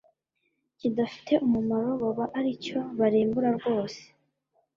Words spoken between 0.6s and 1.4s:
kidafite